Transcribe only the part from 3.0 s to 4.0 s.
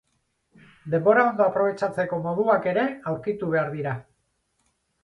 aurkitu behar dira.